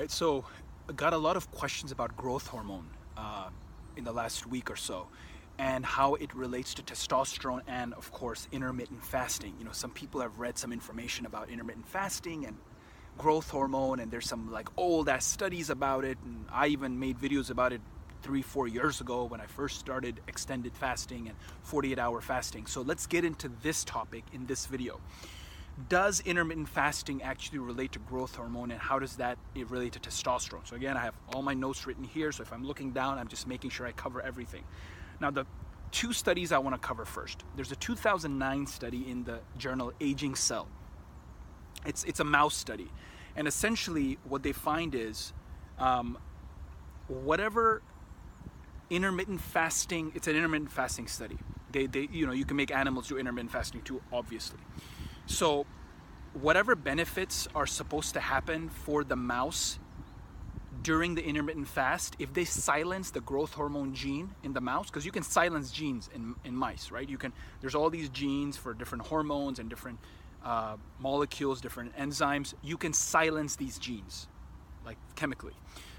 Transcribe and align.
right, 0.00 0.10
so 0.10 0.44
I 0.88 0.92
got 0.92 1.12
a 1.12 1.18
lot 1.18 1.36
of 1.36 1.50
questions 1.50 1.92
about 1.92 2.16
growth 2.16 2.46
hormone 2.46 2.88
uh, 3.18 3.50
in 3.96 4.04
the 4.04 4.12
last 4.12 4.46
week 4.46 4.70
or 4.70 4.76
so 4.76 5.08
and 5.58 5.84
how 5.84 6.14
it 6.14 6.34
relates 6.34 6.72
to 6.74 6.82
testosterone 6.82 7.60
and, 7.66 7.92
of 7.92 8.10
course, 8.10 8.48
intermittent 8.50 9.04
fasting. 9.04 9.54
You 9.58 9.66
know, 9.66 9.72
some 9.72 9.90
people 9.90 10.22
have 10.22 10.38
read 10.38 10.56
some 10.56 10.72
information 10.72 11.26
about 11.26 11.50
intermittent 11.50 11.86
fasting 11.86 12.46
and 12.46 12.56
growth 13.18 13.50
hormone, 13.50 14.00
and 14.00 14.10
there's 14.10 14.26
some 14.26 14.50
like 14.50 14.68
old 14.78 15.10
ass 15.10 15.26
studies 15.26 15.68
about 15.68 16.06
it, 16.06 16.16
and 16.24 16.46
I 16.50 16.68
even 16.68 16.98
made 16.98 17.18
videos 17.18 17.50
about 17.50 17.74
it 17.74 17.82
three, 18.22 18.40
four 18.40 18.68
years 18.68 19.02
ago 19.02 19.24
when 19.24 19.42
I 19.42 19.46
first 19.46 19.78
started 19.78 20.20
extended 20.28 20.74
fasting 20.74 21.28
and 21.28 21.36
48 21.64 21.98
hour 21.98 22.22
fasting. 22.22 22.64
So 22.64 22.80
let's 22.80 23.06
get 23.06 23.26
into 23.26 23.50
this 23.62 23.84
topic 23.84 24.24
in 24.32 24.46
this 24.46 24.64
video 24.64 24.98
does 25.88 26.20
intermittent 26.20 26.68
fasting 26.68 27.22
actually 27.22 27.58
relate 27.58 27.92
to 27.92 27.98
growth 28.00 28.34
hormone 28.34 28.70
and 28.70 28.80
how 28.80 28.98
does 28.98 29.16
that 29.16 29.38
relate 29.68 29.92
to 29.92 30.00
testosterone? 30.00 30.66
So 30.66 30.76
again, 30.76 30.96
I 30.96 31.00
have 31.00 31.14
all 31.32 31.42
my 31.42 31.54
notes 31.54 31.86
written 31.86 32.04
here. 32.04 32.32
So 32.32 32.42
if 32.42 32.52
I'm 32.52 32.64
looking 32.64 32.90
down, 32.90 33.18
I'm 33.18 33.28
just 33.28 33.46
making 33.46 33.70
sure 33.70 33.86
I 33.86 33.92
cover 33.92 34.20
everything. 34.20 34.64
Now 35.20 35.30
the 35.30 35.46
two 35.90 36.12
studies 36.12 36.52
I 36.52 36.58
want 36.58 36.80
to 36.80 36.86
cover 36.86 37.04
first. 37.04 37.44
There's 37.56 37.72
a 37.72 37.76
2009 37.76 38.66
study 38.66 39.10
in 39.10 39.24
the 39.24 39.40
journal 39.56 39.92
Aging 40.00 40.34
Cell. 40.34 40.68
It's 41.86 42.04
it's 42.04 42.20
a 42.20 42.24
mouse 42.24 42.54
study, 42.54 42.90
and 43.36 43.48
essentially 43.48 44.18
what 44.24 44.42
they 44.42 44.52
find 44.52 44.94
is, 44.94 45.32
um, 45.78 46.18
whatever 47.08 47.82
intermittent 48.90 49.40
fasting. 49.40 50.12
It's 50.14 50.28
an 50.28 50.36
intermittent 50.36 50.70
fasting 50.70 51.06
study. 51.06 51.38
They 51.72 51.86
they 51.86 52.08
you 52.12 52.26
know 52.26 52.32
you 52.32 52.44
can 52.44 52.56
make 52.56 52.70
animals 52.70 53.08
do 53.08 53.16
intermittent 53.16 53.52
fasting 53.52 53.82
too, 53.82 54.02
obviously. 54.12 54.58
So, 55.30 55.64
whatever 56.32 56.74
benefits 56.74 57.46
are 57.54 57.66
supposed 57.66 58.14
to 58.14 58.20
happen 58.20 58.68
for 58.68 59.04
the 59.04 59.14
mouse 59.14 59.78
during 60.82 61.14
the 61.14 61.24
intermittent 61.24 61.68
fast, 61.68 62.16
if 62.18 62.34
they 62.34 62.44
silence 62.44 63.12
the 63.12 63.20
growth 63.20 63.54
hormone 63.54 63.94
gene 63.94 64.34
in 64.42 64.54
the 64.54 64.60
mouse, 64.60 64.86
because 64.86 65.06
you 65.06 65.12
can 65.12 65.22
silence 65.22 65.70
genes 65.70 66.10
in, 66.12 66.34
in 66.44 66.56
mice, 66.56 66.90
right? 66.90 67.08
You 67.08 67.16
can. 67.16 67.32
There's 67.60 67.76
all 67.76 67.90
these 67.90 68.08
genes 68.08 68.56
for 68.56 68.74
different 68.74 69.06
hormones 69.06 69.60
and 69.60 69.70
different 69.70 70.00
uh, 70.44 70.78
molecules, 70.98 71.60
different 71.60 71.96
enzymes. 71.96 72.54
You 72.60 72.76
can 72.76 72.92
silence 72.92 73.54
these 73.54 73.78
genes, 73.78 74.26
like 74.84 74.98
chemically. 75.14 75.54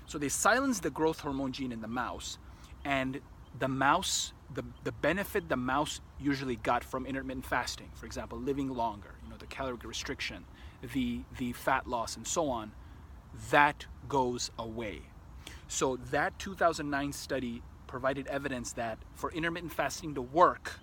So 0.08 0.18
they 0.18 0.30
silence 0.30 0.82
the 0.82 0.90
growth 0.90 1.22
hormone 1.22 1.54
gene 1.54 1.72
in 1.72 1.80
the 1.80 1.88
mouse, 1.88 2.38
and 2.84 3.22
the 3.58 3.68
mouse, 3.68 4.34
the, 4.54 4.64
the 4.84 4.92
benefit 4.92 5.50
the 5.50 5.58
mouse 5.58 6.02
usually 6.20 6.56
got 6.56 6.84
from 6.84 7.06
intermittent 7.06 7.46
fasting, 7.46 7.90
for 7.94 8.06
example, 8.06 8.38
living 8.38 8.70
longer, 8.70 9.16
you 9.24 9.30
know, 9.30 9.38
the 9.38 9.48
calorie 9.48 9.78
restriction, 9.84 10.46
the, 10.94 11.22
the 11.38 11.54
fat 11.54 11.88
loss, 11.88 12.16
and 12.16 12.28
so 12.28 12.50
on, 12.50 12.72
that 13.50 13.86
goes 14.08 14.52
away. 14.58 15.02
So 15.68 15.98
that 16.12 16.38
2009 16.40 17.14
study 17.14 17.62
provided 17.88 18.28
evidence 18.28 18.74
that 18.74 19.00
for 19.16 19.32
intermittent 19.32 19.74
fasting 19.74 20.16
to 20.16 20.22
work, 20.22 20.80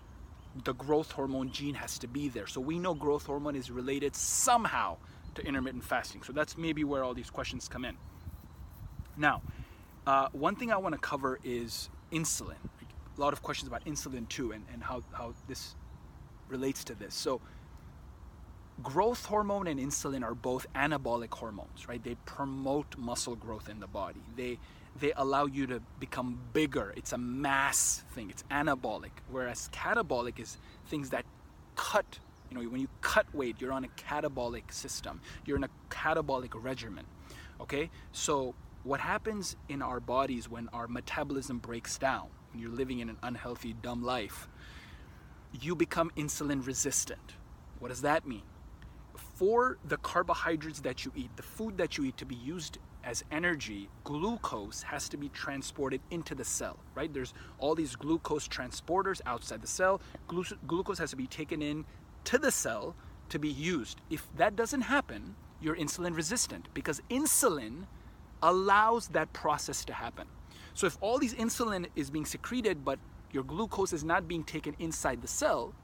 the 0.65 0.75
growth 0.75 1.13
hormone 1.13 1.51
gene 1.51 1.75
has 1.75 1.99
to 1.99 2.09
be 2.09 2.29
there. 2.29 2.47
So 2.47 2.61
we 2.61 2.79
know 2.79 2.95
growth 2.95 3.27
hormone 3.27 3.57
is 3.57 3.71
related 3.71 4.17
somehow 4.17 4.97
to 5.35 5.47
intermittent 5.47 5.85
fasting. 5.85 6.23
So 6.23 6.33
that's 6.33 6.57
maybe 6.57 6.85
where 6.85 7.05
all 7.05 7.15
these 7.15 7.31
questions 7.31 7.69
come 7.69 7.85
in. 7.85 7.97
Now, 9.17 9.43
uh, 10.07 10.29
one 10.33 10.57
thing 10.57 10.73
I 10.73 10.77
want 10.79 10.95
to 10.95 11.01
cover 11.01 11.39
is 11.45 11.91
insulin. 12.13 12.57
A 13.17 13.21
lot 13.21 13.33
of 13.33 13.43
questions 13.43 13.69
about 13.69 13.85
insulin 13.85 14.29
too, 14.29 14.53
and, 14.53 14.65
and 14.73 14.83
how, 14.83 15.03
how 15.13 15.35
this 15.49 15.75
relates 16.49 16.85
to 16.85 16.95
this. 16.95 17.15
So 17.15 17.41
growth 18.83 19.27
hormone 19.27 19.67
and 19.67 19.81
insulin 19.81 20.23
are 20.23 20.35
both 20.35 20.67
anabolic 20.75 21.33
hormones, 21.33 21.89
right? 21.89 22.03
They 22.03 22.17
promote 22.25 22.97
muscle 22.97 23.37
growth 23.37 23.69
in 23.69 23.81
the 23.81 23.87
body. 23.87 24.21
They 24.37 24.59
they 25.01 25.13
allow 25.17 25.47
you 25.47 25.67
to 25.69 25.81
become 26.01 26.41
bigger. 26.53 26.93
It's 26.97 27.13
a 27.13 27.19
mass 27.19 28.03
thing. 28.15 28.31
It's 28.31 28.43
anabolic, 28.51 29.11
whereas 29.31 29.69
catabolic 29.73 30.41
is 30.41 30.59
things 30.87 31.11
that 31.11 31.25
cut. 31.77 32.19
You 32.51 32.57
know, 32.57 32.69
when 32.69 32.81
you 32.81 32.89
cut 33.01 33.33
weight, 33.35 33.57
you're 33.61 33.73
on 33.73 33.85
a 33.85 33.89
catabolic 33.89 34.73
system. 34.73 35.21
You're 35.45 35.59
in 35.59 35.65
a 35.65 35.71
catabolic 35.91 36.51
regimen. 36.55 37.05
Okay? 37.61 37.91
So 38.11 38.55
what 38.85 39.01
happens 39.01 39.57
in 39.69 39.83
our 39.83 40.01
bodies 40.01 40.49
when 40.49 40.69
our 40.73 40.89
metabolism 40.89 41.59
breaks 41.59 41.99
down, 41.99 42.29
when 42.53 42.63
you're 42.63 42.71
living 42.71 43.01
in 43.01 43.09
an 43.09 43.17
unhealthy, 43.23 43.75
dumb 43.83 44.03
life, 44.03 44.49
you 45.61 45.75
become 45.75 46.11
insulin 46.17 46.67
resistant. 46.67 47.35
What 47.79 47.89
does 47.89 48.03
that 48.03 48.27
mean? 48.27 48.43
for 49.39 49.79
the 49.85 49.97
carbohydrates 49.99 50.81
that 50.81 51.05
you 51.05 51.13
eat, 51.15 51.31
the 51.37 51.43
food 51.43 51.79
that 51.79 51.97
you 51.97 52.05
eat 52.05 52.17
to 52.17 52.25
be 52.25 52.35
used 52.35 52.79
as 53.05 53.25
energy, 53.31 53.89
glucose 54.03 54.83
has 54.83 55.09
to 55.09 55.17
be 55.17 55.29
transported 55.29 56.01
into 56.11 56.35
the 56.35 56.45
cell, 56.45 56.77
right? 56.97 57.13
There's 57.13 57.35
all 57.59 57.77
these 57.77 57.95
glucose 57.95 58.49
transporters 58.49 59.21
outside 59.27 59.63
the 59.63 59.69
cell. 59.69 60.01
Glu- 60.27 60.45
glucose 60.67 60.99
has 60.99 61.11
to 61.11 61.17
be 61.17 61.29
taken 61.29 61.63
in 61.63 61.85
to 62.25 62.39
the 62.39 62.51
cell 62.51 62.97
to 63.29 63.39
be 63.39 63.49
used. 63.49 64.01
If 64.11 64.27
that 64.37 64.57
doesn't 64.57 64.83
happen, 64.83 65.37
you're 65.61 65.77
insulin 65.77 66.17
resistant 66.17 66.69
because 66.75 67.01
insulin 67.09 67.87
allows 68.43 69.09
that 69.09 69.33
process 69.33 69.85
to 69.87 69.93
happen. 69.93 70.27
So 70.75 70.87
if 70.87 70.97
all 71.01 71.19
these 71.19 71.35
insulin 71.35 71.87
is 71.97 72.11
being 72.11 72.25
secreted 72.25 72.85
but 72.85 72.99
your 73.33 73.43
glucose 73.43 73.93
is 73.93 74.05
not 74.05 74.29
being 74.29 74.45
taken 74.45 74.75
inside 74.79 75.21
the 75.23 75.29
cell, 75.29 75.75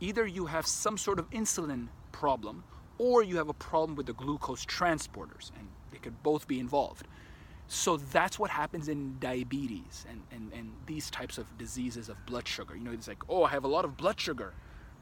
either 0.00 0.26
you 0.26 0.46
have 0.46 0.66
some 0.66 0.98
sort 0.98 1.18
of 1.18 1.28
insulin 1.30 1.88
problem 2.12 2.64
or 2.98 3.22
you 3.22 3.36
have 3.36 3.48
a 3.48 3.54
problem 3.54 3.96
with 3.96 4.06
the 4.06 4.12
glucose 4.12 4.64
transporters, 4.64 5.50
and 5.58 5.68
they 5.90 5.98
could 5.98 6.22
both 6.22 6.46
be 6.46 6.60
involved. 6.60 7.08
So 7.66 7.96
that's 7.96 8.38
what 8.38 8.50
happens 8.50 8.88
in 8.88 9.16
diabetes 9.18 10.04
and, 10.08 10.22
and, 10.30 10.52
and 10.52 10.70
these 10.86 11.10
types 11.10 11.38
of 11.38 11.56
diseases 11.58 12.08
of 12.08 12.24
blood 12.26 12.46
sugar. 12.46 12.76
You 12.76 12.84
know, 12.84 12.92
it's 12.92 13.08
like, 13.08 13.22
oh, 13.28 13.44
I 13.44 13.50
have 13.50 13.64
a 13.64 13.68
lot 13.68 13.84
of 13.84 13.96
blood 13.96 14.20
sugar. 14.20 14.54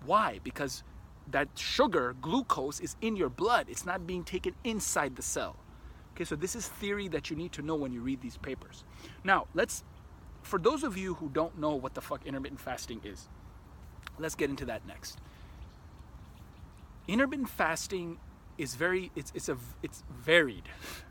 Why? 0.06 0.40
Because 0.42 0.84
that 1.30 1.48
sugar, 1.56 2.14
glucose, 2.20 2.80
is 2.80 2.96
in 3.00 3.16
your 3.16 3.28
blood. 3.28 3.66
It's 3.68 3.84
not 3.84 4.06
being 4.06 4.24
taken 4.24 4.54
inside 4.64 5.16
the 5.16 5.22
cell. 5.22 5.56
Okay, 6.14 6.24
so 6.24 6.36
this 6.36 6.54
is 6.54 6.68
theory 6.68 7.08
that 7.08 7.30
you 7.30 7.36
need 7.36 7.52
to 7.52 7.62
know 7.62 7.74
when 7.74 7.92
you 7.92 8.00
read 8.00 8.20
these 8.20 8.36
papers. 8.36 8.84
Now, 9.24 9.46
let's, 9.54 9.82
for 10.42 10.58
those 10.58 10.84
of 10.84 10.96
you 10.96 11.14
who 11.14 11.30
don't 11.30 11.58
know 11.58 11.74
what 11.74 11.94
the 11.94 12.00
fuck 12.00 12.26
intermittent 12.26 12.60
fasting 12.60 13.00
is, 13.04 13.28
let's 14.18 14.34
get 14.34 14.50
into 14.50 14.66
that 14.66 14.86
next. 14.86 15.18
Intermittent 17.08 17.48
fasting 17.48 18.18
is 18.58 18.74
very 18.74 19.10
it's 19.16 19.32
it's 19.34 19.48
a 19.48 19.56
it's 19.82 20.04
varied. 20.10 20.64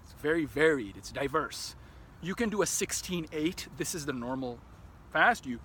It's 0.03 0.13
very 0.21 0.45
varied. 0.45 0.95
It's 0.97 1.11
diverse. 1.11 1.75
You 2.21 2.35
can 2.35 2.49
do 2.49 2.61
a 2.61 2.65
16-8 2.65 3.67
this 3.77 3.95
is 3.95 4.05
the 4.05 4.13
normal 4.13 4.59
fast. 5.11 5.45
You 5.45 5.59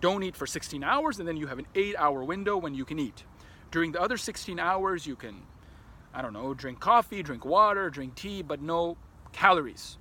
don't 0.00 0.22
eat 0.22 0.36
for 0.36 0.46
16 0.46 0.82
hours 0.82 1.18
and 1.18 1.28
then 1.28 1.36
you 1.36 1.46
have 1.46 1.58
an 1.58 1.66
8 1.74 1.96
hour 1.96 2.24
window 2.24 2.56
when 2.56 2.74
you 2.74 2.84
can 2.84 2.98
eat. 2.98 3.24
During 3.70 3.92
the 3.92 4.00
other 4.00 4.16
16 4.16 4.58
hours 4.58 5.06
you 5.06 5.16
can 5.16 5.42
i 6.18 6.22
don't 6.22 6.32
know 6.32 6.52
drink 6.52 6.80
coffee 6.80 7.22
drink 7.22 7.44
water 7.44 7.88
drink 7.88 8.14
tea 8.14 8.42
but 8.42 8.60
no 8.60 8.96
calories 9.32 9.96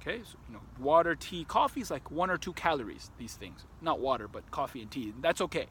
okay 0.00 0.20
so 0.24 0.36
you 0.46 0.54
know 0.54 0.60
water 0.78 1.14
tea 1.16 1.44
coffee 1.44 1.80
is 1.80 1.90
like 1.90 2.10
one 2.10 2.30
or 2.30 2.36
two 2.36 2.52
calories 2.52 3.10
these 3.18 3.34
things 3.34 3.64
not 3.80 3.98
water 3.98 4.28
but 4.28 4.48
coffee 4.50 4.82
and 4.82 4.90
tea 4.90 5.12
that's 5.20 5.40
okay 5.40 5.66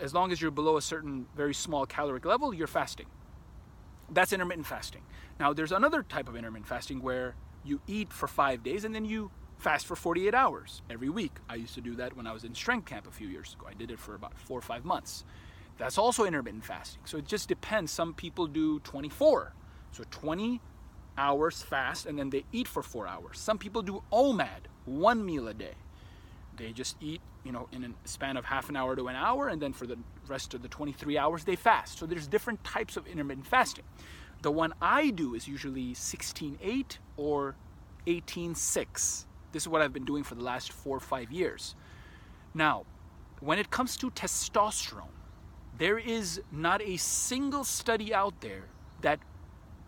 as 0.00 0.14
long 0.14 0.32
as 0.32 0.40
you're 0.40 0.50
below 0.50 0.76
a 0.76 0.82
certain 0.82 1.26
very 1.36 1.54
small 1.54 1.86
caloric 1.86 2.24
level, 2.24 2.52
you're 2.52 2.66
fasting. 2.66 3.06
That's 4.10 4.32
intermittent 4.32 4.66
fasting. 4.66 5.02
Now, 5.38 5.52
there's 5.52 5.72
another 5.72 6.02
type 6.02 6.28
of 6.28 6.36
intermittent 6.36 6.66
fasting 6.66 7.02
where 7.02 7.36
you 7.64 7.80
eat 7.86 8.12
for 8.12 8.26
five 8.26 8.62
days 8.62 8.84
and 8.84 8.94
then 8.94 9.04
you 9.04 9.30
fast 9.58 9.86
for 9.86 9.96
48 9.96 10.34
hours 10.34 10.82
every 10.88 11.08
week. 11.08 11.32
I 11.48 11.56
used 11.56 11.74
to 11.74 11.80
do 11.80 11.94
that 11.96 12.16
when 12.16 12.26
I 12.26 12.32
was 12.32 12.44
in 12.44 12.54
strength 12.54 12.86
camp 12.86 13.06
a 13.06 13.10
few 13.10 13.28
years 13.28 13.54
ago. 13.54 13.66
I 13.68 13.74
did 13.74 13.90
it 13.90 13.98
for 13.98 14.14
about 14.14 14.38
four 14.38 14.58
or 14.58 14.62
five 14.62 14.84
months. 14.84 15.24
That's 15.78 15.96
also 15.96 16.24
intermittent 16.24 16.64
fasting. 16.64 17.02
So 17.04 17.18
it 17.18 17.26
just 17.26 17.48
depends. 17.48 17.92
Some 17.92 18.12
people 18.12 18.46
do 18.46 18.80
24. 18.80 19.54
So 19.92 20.04
20 20.10 20.60
hours 21.16 21.62
fast 21.62 22.06
and 22.06 22.18
then 22.18 22.30
they 22.30 22.44
eat 22.52 22.68
for 22.68 22.82
four 22.82 23.06
hours. 23.06 23.38
Some 23.38 23.58
people 23.58 23.82
do 23.82 24.02
OMAD, 24.12 24.66
one 24.84 25.24
meal 25.24 25.48
a 25.48 25.54
day. 25.54 25.74
They 26.56 26.72
just 26.72 26.96
eat, 27.00 27.20
you 27.44 27.52
know, 27.52 27.68
in 27.72 27.84
a 27.84 28.08
span 28.08 28.36
of 28.36 28.44
half 28.44 28.68
an 28.68 28.76
hour 28.76 28.96
to 28.96 29.06
an 29.06 29.14
hour, 29.14 29.48
and 29.48 29.62
then 29.62 29.72
for 29.72 29.86
the 29.86 29.96
rest 30.26 30.54
of 30.54 30.62
the 30.62 30.68
23 30.68 31.16
hours, 31.16 31.44
they 31.44 31.54
fast. 31.54 31.98
So 31.98 32.04
there's 32.04 32.26
different 32.26 32.64
types 32.64 32.96
of 32.96 33.06
intermittent 33.06 33.46
fasting. 33.46 33.84
The 34.42 34.50
one 34.50 34.74
I 34.82 35.10
do 35.10 35.34
is 35.34 35.46
usually 35.46 35.94
16-8 35.94 36.98
or 37.16 37.54
18-6. 38.08 39.24
This 39.52 39.62
is 39.62 39.68
what 39.68 39.82
I've 39.82 39.92
been 39.92 40.04
doing 40.04 40.24
for 40.24 40.34
the 40.34 40.42
last 40.42 40.72
four 40.72 40.96
or 40.96 41.00
five 41.00 41.30
years. 41.30 41.76
Now, 42.54 42.84
when 43.40 43.58
it 43.60 43.70
comes 43.70 43.96
to 43.98 44.10
testosterone, 44.10 45.17
there 45.78 45.98
is 45.98 46.40
not 46.50 46.82
a 46.82 46.96
single 46.96 47.64
study 47.64 48.12
out 48.12 48.40
there 48.40 48.64
that 49.00 49.20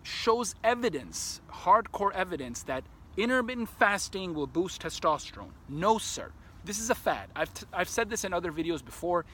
shows 0.02 0.54
evidence, 0.62 1.40
hardcore 1.52 2.12
evidence, 2.12 2.62
that 2.64 2.84
intermittent 3.16 3.68
fasting 3.68 4.32
will 4.34 4.46
boost 4.46 4.82
testosterone. 4.82 5.50
No, 5.68 5.98
sir. 5.98 6.32
This 6.64 6.78
is 6.78 6.90
a 6.90 6.94
fad. 6.94 7.28
I've, 7.34 7.52
t- 7.52 7.66
I've 7.72 7.88
said 7.88 8.08
this 8.08 8.24
in 8.24 8.32
other 8.32 8.52
videos 8.52 8.84
before. 8.84 9.24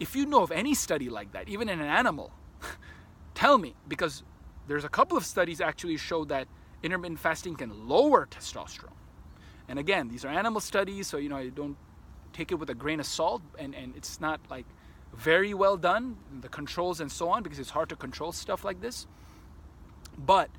If 0.00 0.16
you 0.16 0.26
know 0.26 0.42
of 0.42 0.50
any 0.50 0.74
study 0.74 1.08
like 1.08 1.32
that, 1.32 1.48
even 1.48 1.68
in 1.68 1.80
an 1.80 1.86
animal, 1.86 2.32
tell 3.34 3.58
me 3.58 3.74
because 3.86 4.22
there's 4.66 4.84
a 4.84 4.88
couple 4.88 5.16
of 5.16 5.24
studies 5.24 5.60
actually 5.60 5.96
show 5.96 6.24
that 6.26 6.48
intermittent 6.82 7.20
fasting 7.20 7.56
can 7.56 7.88
lower 7.88 8.26
testosterone. 8.26 8.92
And 9.68 9.78
again, 9.78 10.08
these 10.08 10.24
are 10.24 10.28
animal 10.28 10.60
studies, 10.60 11.06
so 11.08 11.16
you 11.16 11.28
know, 11.28 11.38
you 11.38 11.50
don't 11.50 11.76
take 12.32 12.52
it 12.52 12.56
with 12.56 12.70
a 12.70 12.74
grain 12.74 13.00
of 13.00 13.06
salt, 13.06 13.42
and, 13.58 13.74
and 13.74 13.96
it's 13.96 14.20
not 14.20 14.40
like 14.48 14.66
very 15.16 15.54
well 15.54 15.76
done, 15.76 16.16
the 16.40 16.48
controls 16.48 17.00
and 17.00 17.10
so 17.10 17.28
on, 17.28 17.42
because 17.42 17.58
it's 17.58 17.70
hard 17.70 17.88
to 17.88 17.96
control 17.96 18.32
stuff 18.32 18.64
like 18.64 18.80
this. 18.80 19.06
But 20.18 20.50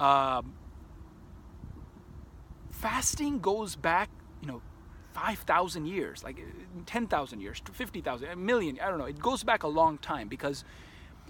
um, 0.00 0.54
fasting 2.70 3.40
goes 3.40 3.76
back, 3.76 4.10
you 4.40 4.48
know, 4.48 4.62
5,000 5.14 5.86
years, 5.86 6.24
like 6.24 6.38
10,000 6.86 7.40
years, 7.40 7.62
50,000, 7.72 8.28
a 8.28 8.36
million, 8.36 8.78
I 8.80 8.88
don't 8.88 8.98
know. 8.98 9.04
It 9.04 9.20
goes 9.20 9.44
back 9.44 9.62
a 9.62 9.68
long 9.68 9.98
time 9.98 10.28
because 10.28 10.64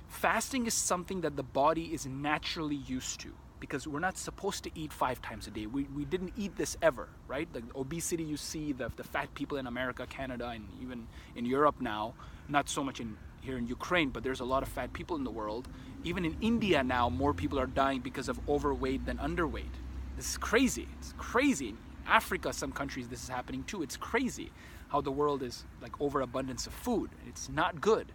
fasting 0.08 0.66
is 0.66 0.74
something 0.74 1.20
that 1.20 1.36
the 1.36 1.42
body 1.42 1.92
is 1.92 2.06
naturally 2.06 2.76
used 2.76 3.20
to 3.20 3.32
because 3.60 3.86
we're 3.86 4.00
not 4.00 4.18
supposed 4.18 4.64
to 4.64 4.70
eat 4.74 4.92
five 4.92 5.22
times 5.22 5.46
a 5.46 5.50
day. 5.50 5.66
We, 5.66 5.84
we 5.84 6.04
didn't 6.04 6.32
eat 6.36 6.56
this 6.56 6.76
ever, 6.82 7.08
right? 7.28 7.50
The 7.52 7.62
obesity 7.74 8.22
you 8.22 8.36
see, 8.36 8.72
the, 8.72 8.90
the 8.96 9.04
fat 9.04 9.34
people 9.34 9.58
in 9.58 9.66
America, 9.66 10.06
Canada, 10.06 10.48
and 10.48 10.68
even 10.82 11.06
in 11.34 11.46
Europe 11.46 11.76
now, 11.80 12.14
not 12.48 12.68
so 12.68 12.84
much 12.84 13.00
in 13.00 13.16
here 13.40 13.58
in 13.58 13.66
Ukraine, 13.66 14.08
but 14.08 14.22
there's 14.22 14.40
a 14.40 14.44
lot 14.44 14.62
of 14.62 14.68
fat 14.68 14.92
people 14.92 15.16
in 15.16 15.24
the 15.24 15.30
world. 15.30 15.68
Even 16.02 16.24
in 16.24 16.36
India 16.40 16.82
now, 16.82 17.08
more 17.08 17.34
people 17.34 17.60
are 17.60 17.66
dying 17.66 18.00
because 18.00 18.28
of 18.28 18.40
overweight 18.48 19.04
than 19.04 19.18
underweight. 19.18 19.74
This 20.16 20.30
is 20.30 20.38
crazy. 20.38 20.88
It's 20.98 21.14
crazy. 21.18 21.68
In 21.68 21.78
Africa, 22.06 22.52
some 22.52 22.72
countries, 22.72 23.08
this 23.08 23.22
is 23.22 23.28
happening 23.28 23.62
too. 23.64 23.82
It's 23.82 23.96
crazy 23.96 24.50
how 24.88 25.00
the 25.00 25.10
world 25.10 25.42
is 25.42 25.64
like 25.82 26.00
overabundance 26.00 26.66
of 26.66 26.72
food. 26.72 27.10
It's 27.28 27.48
not 27.48 27.80
good. 27.80 28.12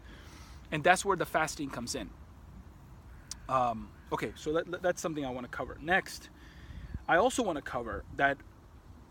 And 0.71 0.83
that's 0.83 1.05
where 1.05 1.17
the 1.17 1.25
fasting 1.25 1.69
comes 1.69 1.95
in. 1.95 2.09
Um, 3.47 3.89
okay, 4.11 4.31
so 4.35 4.53
that, 4.53 4.81
that's 4.81 5.01
something 5.01 5.25
I 5.25 5.29
want 5.29 5.49
to 5.49 5.55
cover. 5.55 5.77
Next, 5.81 6.29
I 7.07 7.17
also 7.17 7.43
want 7.43 7.57
to 7.57 7.61
cover 7.61 8.03
that 8.17 8.37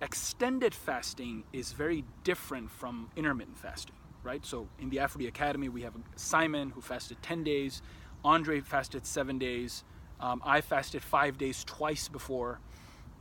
extended 0.00 0.74
fasting 0.74 1.44
is 1.52 1.72
very 1.72 2.04
different 2.22 2.70
from 2.70 3.10
intermittent 3.16 3.58
fasting 3.58 3.94
right? 4.22 4.44
So 4.44 4.68
in 4.78 4.90
the 4.90 4.98
Aphro-D 4.98 5.26
Academy, 5.26 5.68
we 5.68 5.82
have 5.82 5.94
Simon 6.16 6.70
who 6.70 6.80
fasted 6.80 7.16
10 7.22 7.44
days, 7.44 7.82
Andre 8.24 8.60
fasted 8.60 9.06
seven 9.06 9.38
days, 9.38 9.84
um, 10.20 10.42
I 10.44 10.60
fasted 10.60 11.02
five 11.02 11.38
days 11.38 11.64
twice 11.64 12.08
before. 12.08 12.60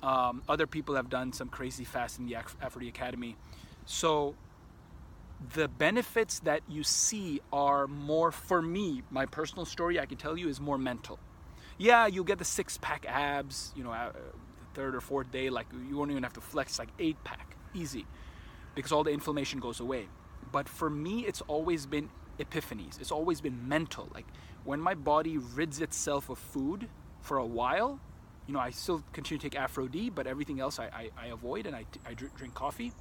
Um, 0.01 0.43
other 0.49 0.67
people 0.67 0.95
have 0.95 1.09
done 1.09 1.31
some 1.31 1.49
crazy 1.49 1.83
fast 1.83 2.19
in 2.19 2.25
the 2.25 2.33
Aphro-D 2.33 2.87
Academy. 2.87 3.35
So 3.85 4.35
the 5.53 5.67
benefits 5.67 6.39
that 6.39 6.61
you 6.67 6.83
see 6.83 7.41
are 7.53 7.87
more, 7.87 8.31
for 8.31 8.61
me, 8.61 9.03
my 9.11 9.25
personal 9.25 9.65
story, 9.65 9.99
I 9.99 10.05
can 10.05 10.17
tell 10.17 10.37
you, 10.37 10.49
is 10.49 10.59
more 10.59 10.77
mental. 10.77 11.19
Yeah, 11.77 12.07
you 12.07 12.23
get 12.23 12.39
the 12.39 12.45
six 12.45 12.77
pack 12.77 13.05
abs, 13.07 13.71
you 13.75 13.83
know, 13.83 13.91
uh, 13.91 14.11
the 14.11 14.19
third 14.73 14.95
or 14.95 15.01
fourth 15.01 15.31
day, 15.31 15.49
like 15.49 15.67
you 15.87 15.97
won't 15.97 16.11
even 16.11 16.23
have 16.23 16.33
to 16.33 16.41
flex, 16.41 16.79
like 16.79 16.89
eight 16.99 17.23
pack, 17.23 17.55
easy, 17.73 18.05
because 18.75 18.91
all 18.91 19.03
the 19.03 19.11
inflammation 19.11 19.59
goes 19.59 19.79
away. 19.79 20.07
But 20.51 20.67
for 20.67 20.89
me, 20.89 21.25
it's 21.25 21.41
always 21.41 21.85
been 21.85 22.09
epiphanies. 22.39 22.99
It's 22.99 23.11
always 23.11 23.41
been 23.41 23.67
mental. 23.67 24.09
Like 24.13 24.25
when 24.63 24.79
my 24.79 24.95
body 24.95 25.37
rids 25.37 25.81
itself 25.81 26.29
of 26.29 26.39
food 26.39 26.89
for 27.21 27.37
a 27.37 27.45
while, 27.45 27.99
you 28.47 28.53
know, 28.53 28.59
I 28.59 28.71
still 28.71 29.03
continue 29.13 29.39
to 29.39 29.49
take 29.49 29.59
Aphro 29.59 29.91
D, 29.91 30.09
but 30.09 30.25
everything 30.25 30.59
else 30.59 30.79
I, 30.79 30.85
I, 30.85 31.09
I 31.17 31.27
avoid 31.27 31.67
and 31.67 31.75
I, 31.75 31.85
I 32.05 32.13
drink 32.13 32.53
coffee. 32.53 32.93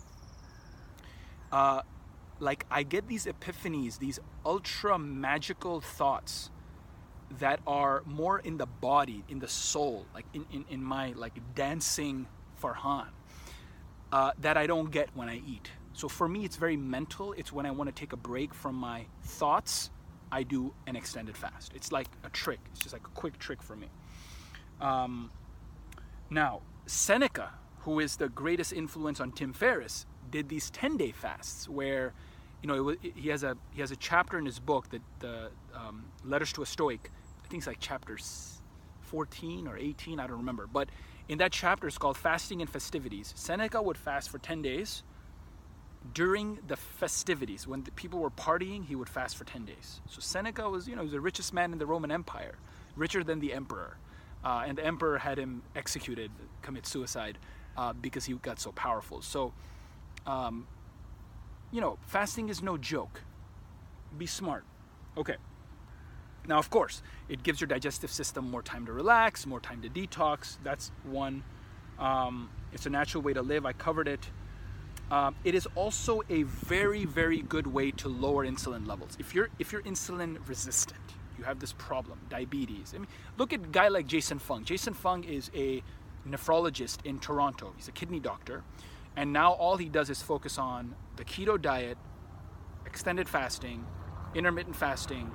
Uh, 1.52 1.82
like 2.40 2.66
I 2.70 2.82
get 2.82 3.08
these 3.08 3.26
epiphanies, 3.26 3.98
these 3.98 4.18
ultra 4.44 4.98
magical 4.98 5.80
thoughts 5.80 6.50
that 7.38 7.60
are 7.66 8.02
more 8.06 8.38
in 8.38 8.56
the 8.56 8.66
body, 8.66 9.24
in 9.28 9.38
the 9.38 9.48
soul, 9.48 10.06
like 10.14 10.26
in, 10.32 10.46
in, 10.52 10.64
in 10.70 10.82
my 10.82 11.12
like 11.12 11.38
dancing 11.54 12.26
Farhan, 12.62 13.08
uh, 14.12 14.32
that 14.40 14.56
I 14.56 14.66
don't 14.66 14.90
get 14.90 15.10
when 15.14 15.28
I 15.28 15.36
eat. 15.46 15.70
So 15.92 16.08
for 16.08 16.28
me, 16.28 16.44
it's 16.44 16.56
very 16.56 16.76
mental. 16.76 17.32
It's 17.32 17.52
when 17.52 17.66
I 17.66 17.70
want 17.70 17.88
to 17.88 17.94
take 17.94 18.12
a 18.12 18.16
break 18.18 18.52
from 18.52 18.74
my 18.74 19.06
thoughts, 19.22 19.90
I 20.30 20.42
do 20.42 20.74
an 20.86 20.96
extended 20.96 21.36
fast. 21.36 21.72
It's 21.74 21.92
like 21.92 22.08
a 22.24 22.30
trick. 22.30 22.60
It's 22.70 22.80
just 22.80 22.92
like 22.92 23.06
a 23.06 23.10
quick 23.10 23.38
trick 23.38 23.62
for 23.62 23.76
me. 23.76 23.88
Um, 24.80 25.30
now, 26.28 26.60
Seneca, 26.86 27.52
who 27.80 28.00
is 28.00 28.16
the 28.16 28.28
greatest 28.28 28.72
influence 28.72 29.20
on 29.20 29.32
Tim 29.32 29.52
Ferriss, 29.52 30.06
did 30.30 30.48
these 30.48 30.70
10-day 30.70 31.12
fasts 31.12 31.68
where, 31.68 32.12
you 32.66 32.72
know, 32.74 32.88
it, 32.88 32.98
it, 33.02 33.12
he 33.14 33.28
has 33.28 33.44
a 33.44 33.56
he 33.72 33.80
has 33.80 33.92
a 33.92 33.96
chapter 33.96 34.38
in 34.38 34.44
his 34.44 34.58
book 34.58 34.90
that 34.90 35.02
the 35.20 35.50
um, 35.74 36.04
Letters 36.24 36.52
to 36.54 36.62
a 36.62 36.66
Stoic. 36.66 37.10
I 37.44 37.48
think 37.48 37.60
it's 37.60 37.66
like 37.68 37.78
chapters 37.78 38.60
14 39.02 39.68
or 39.68 39.76
18. 39.76 40.18
I 40.18 40.26
don't 40.26 40.38
remember, 40.38 40.66
but 40.66 40.88
in 41.28 41.38
that 41.38 41.52
chapter, 41.52 41.86
it's 41.86 41.98
called 41.98 42.16
Fasting 42.16 42.60
and 42.60 42.68
Festivities. 42.68 43.32
Seneca 43.36 43.80
would 43.80 43.96
fast 43.96 44.30
for 44.30 44.38
10 44.38 44.62
days 44.62 45.04
during 46.12 46.58
the 46.68 46.76
festivities, 46.76 47.66
when 47.66 47.82
the 47.82 47.90
people 47.92 48.20
were 48.20 48.30
partying, 48.30 48.84
he 48.86 48.94
would 48.94 49.08
fast 49.08 49.36
for 49.36 49.44
10 49.44 49.64
days. 49.64 50.00
So 50.08 50.20
Seneca 50.20 50.70
was, 50.70 50.86
you 50.86 50.94
know, 50.94 51.02
he 51.02 51.06
was 51.06 51.12
the 51.12 51.20
richest 51.20 51.52
man 51.52 51.72
in 51.72 51.78
the 51.78 51.86
Roman 51.86 52.12
Empire, 52.12 52.54
richer 52.94 53.24
than 53.24 53.40
the 53.40 53.52
emperor. 53.52 53.96
Uh, 54.44 54.62
and 54.66 54.78
the 54.78 54.86
emperor 54.86 55.18
had 55.18 55.36
him 55.36 55.62
executed, 55.74 56.30
commit 56.62 56.86
suicide, 56.86 57.38
uh, 57.76 57.92
because 57.92 58.24
he 58.24 58.34
got 58.34 58.60
so 58.60 58.70
powerful. 58.70 59.20
So, 59.20 59.52
um, 60.26 60.68
you 61.76 61.82
know, 61.82 61.98
fasting 62.06 62.48
is 62.48 62.62
no 62.62 62.78
joke. 62.78 63.20
Be 64.16 64.24
smart. 64.24 64.64
Okay. 65.14 65.36
Now, 66.48 66.58
of 66.58 66.70
course, 66.70 67.02
it 67.28 67.42
gives 67.42 67.60
your 67.60 67.68
digestive 67.68 68.10
system 68.10 68.50
more 68.50 68.62
time 68.62 68.86
to 68.86 68.94
relax, 68.94 69.44
more 69.46 69.60
time 69.60 69.82
to 69.82 69.90
detox. 69.90 70.56
That's 70.64 70.90
one. 71.04 71.44
Um, 71.98 72.48
it's 72.72 72.86
a 72.86 72.90
natural 72.90 73.22
way 73.22 73.34
to 73.34 73.42
live. 73.42 73.66
I 73.66 73.74
covered 73.74 74.08
it. 74.08 74.30
Um, 75.10 75.36
it 75.44 75.54
is 75.54 75.68
also 75.74 76.22
a 76.30 76.44
very, 76.44 77.04
very 77.04 77.42
good 77.42 77.66
way 77.66 77.90
to 77.90 78.08
lower 78.08 78.46
insulin 78.46 78.86
levels. 78.86 79.14
If 79.18 79.34
you're 79.34 79.50
if 79.58 79.70
you're 79.70 79.82
insulin 79.82 80.38
resistant, 80.48 81.06
you 81.36 81.44
have 81.44 81.60
this 81.60 81.74
problem, 81.74 82.18
diabetes. 82.30 82.94
I 82.94 82.98
mean, 83.00 83.08
look 83.36 83.52
at 83.52 83.60
a 83.60 83.68
guy 83.68 83.88
like 83.88 84.06
Jason 84.06 84.38
Fung. 84.38 84.64
Jason 84.64 84.94
Fung 84.94 85.24
is 85.24 85.50
a 85.54 85.82
nephrologist 86.26 87.04
in 87.04 87.18
Toronto. 87.18 87.74
He's 87.76 87.88
a 87.88 87.92
kidney 87.92 88.18
doctor, 88.18 88.64
and 89.16 89.32
now 89.32 89.52
all 89.52 89.76
he 89.76 89.88
does 89.88 90.10
is 90.10 90.22
focus 90.22 90.58
on 90.58 90.94
the 91.16 91.24
keto 91.24 91.60
diet, 91.60 91.96
extended 92.84 93.28
fasting, 93.28 93.84
intermittent 94.34 94.76
fasting, 94.76 95.30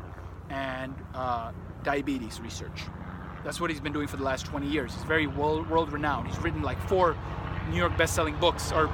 and 0.50 0.94
uh, 1.16 1.52
diabetes 1.84 2.40
research. 2.40 2.84
That's 3.44 3.60
what 3.60 3.72
he's 3.72 3.80
been 3.80 3.94
doing 3.94 4.08
for 4.08 4.18
the 4.18 4.24
last 4.24 4.46
20 4.46 4.68
years. 4.68 4.94
He's 4.94 5.04
very 5.04 5.26
world, 5.26 5.70
world 5.70 5.92
renowned. 5.92 6.28
He's 6.28 6.38
written 6.40 6.62
like 6.62 6.80
four 6.88 7.18
New 7.70 7.78
York 7.78 7.98
best-selling 7.98 8.38
books 8.40 8.72
or 8.72 8.90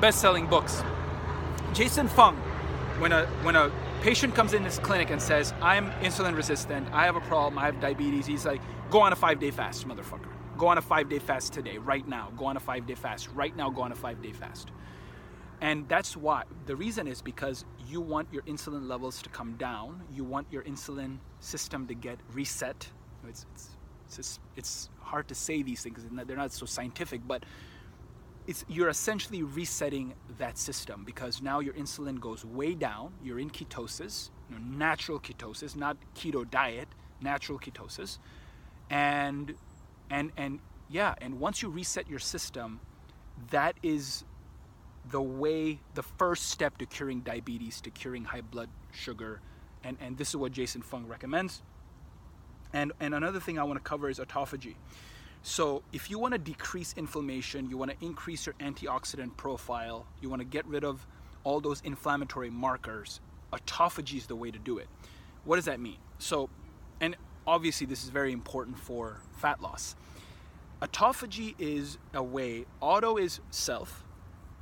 best-selling 0.00 0.46
books. 0.48 0.82
Jason 1.72 2.08
Fung, 2.08 2.36
when 2.98 3.12
a 3.12 3.26
when 3.42 3.56
a 3.56 3.70
patient 4.02 4.34
comes 4.34 4.52
in 4.52 4.64
his 4.64 4.78
clinic 4.78 5.10
and 5.10 5.20
says, 5.20 5.54
"I'm 5.62 5.90
insulin 6.02 6.36
resistant. 6.36 6.88
I 6.92 7.04
have 7.04 7.16
a 7.16 7.20
problem. 7.20 7.58
I 7.58 7.66
have 7.66 7.80
diabetes," 7.80 8.26
he's 8.26 8.44
like, 8.44 8.60
"Go 8.90 9.00
on 9.00 9.12
a 9.12 9.16
five-day 9.16 9.50
fast, 9.50 9.86
motherfucker. 9.86 10.33
Go 10.56 10.68
on 10.68 10.78
a 10.78 10.82
five-day 10.82 11.18
fast 11.18 11.52
today, 11.52 11.78
right 11.78 12.06
now. 12.06 12.30
Go 12.36 12.46
on 12.46 12.56
a 12.56 12.60
five-day 12.60 12.94
fast 12.94 13.28
right 13.34 13.56
now. 13.56 13.70
Go 13.70 13.82
on 13.82 13.92
a 13.92 13.96
five-day 13.96 14.32
fast." 14.32 14.70
And 15.60 15.88
that's 15.88 16.16
why 16.16 16.44
the 16.66 16.76
reason 16.76 17.06
is 17.06 17.22
because 17.22 17.64
you 17.86 18.00
want 18.00 18.32
your 18.32 18.42
insulin 18.42 18.88
levels 18.88 19.22
to 19.22 19.30
come 19.30 19.54
down. 19.54 20.02
You 20.12 20.24
want 20.24 20.46
your 20.50 20.62
insulin 20.62 21.18
system 21.40 21.86
to 21.86 21.94
get 21.94 22.18
reset. 22.32 22.88
It's 23.28 23.46
it's 23.54 23.70
it's, 24.18 24.40
it's 24.56 24.90
hard 25.00 25.28
to 25.28 25.34
say 25.34 25.62
these 25.62 25.82
things; 25.82 26.04
they're 26.26 26.36
not 26.36 26.52
so 26.52 26.66
scientific, 26.66 27.26
but 27.26 27.44
it's 28.46 28.64
you're 28.68 28.90
essentially 28.90 29.42
resetting 29.42 30.14
that 30.38 30.58
system 30.58 31.04
because 31.04 31.40
now 31.40 31.60
your 31.60 31.74
insulin 31.74 32.20
goes 32.20 32.44
way 32.44 32.74
down. 32.74 33.12
You're 33.22 33.38
in 33.38 33.50
ketosis, 33.50 34.30
you 34.50 34.56
know, 34.56 34.62
natural 34.64 35.18
ketosis, 35.18 35.74
not 35.76 35.96
keto 36.14 36.48
diet, 36.50 36.88
natural 37.22 37.58
ketosis, 37.58 38.18
and 38.90 39.54
and 40.10 40.32
and 40.36 40.60
yeah, 40.88 41.14
and 41.18 41.40
once 41.40 41.62
you 41.62 41.68
reset 41.68 42.08
your 42.08 42.18
system, 42.18 42.80
that 43.50 43.76
is 43.82 44.24
the 45.10 45.20
way, 45.20 45.80
the 45.94 46.02
first 46.02 46.50
step 46.50 46.78
to 46.78 46.86
curing 46.86 47.20
diabetes, 47.20 47.80
to 47.82 47.90
curing 47.90 48.24
high 48.24 48.40
blood 48.40 48.68
sugar, 48.92 49.40
and 49.82 49.96
and 50.00 50.16
this 50.16 50.28
is 50.28 50.36
what 50.36 50.52
Jason 50.52 50.82
Fung 50.82 51.06
recommends. 51.06 51.62
And 52.72 52.92
and 53.00 53.14
another 53.14 53.40
thing 53.40 53.58
I 53.58 53.64
want 53.64 53.82
to 53.82 53.88
cover 53.88 54.08
is 54.08 54.18
autophagy. 54.18 54.74
So, 55.46 55.82
if 55.92 56.10
you 56.10 56.18
want 56.18 56.32
to 56.32 56.38
decrease 56.38 56.94
inflammation, 56.96 57.68
you 57.68 57.76
want 57.76 57.90
to 57.90 58.04
increase 58.04 58.46
your 58.46 58.54
antioxidant 58.60 59.36
profile, 59.36 60.06
you 60.22 60.30
want 60.30 60.40
to 60.40 60.46
get 60.46 60.64
rid 60.66 60.84
of 60.84 61.06
all 61.44 61.60
those 61.60 61.82
inflammatory 61.82 62.48
markers, 62.48 63.20
autophagy 63.52 64.16
is 64.16 64.26
the 64.26 64.36
way 64.36 64.50
to 64.50 64.58
do 64.58 64.78
it. 64.78 64.88
What 65.44 65.56
does 65.56 65.66
that 65.66 65.80
mean? 65.80 65.98
So, 66.18 66.48
and 67.00 67.14
obviously, 67.46 67.86
this 67.86 68.04
is 68.04 68.10
very 68.10 68.32
important 68.32 68.78
for 68.78 69.20
fat 69.36 69.60
loss. 69.60 69.96
Autophagy 70.82 71.54
is 71.58 71.98
a 72.12 72.22
way, 72.22 72.66
auto 72.80 73.16
is 73.16 73.40
self, 73.50 74.04